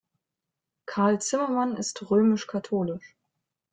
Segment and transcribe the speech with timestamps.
[0.87, 3.15] Karl Zimmermann ist römisch-katholisch.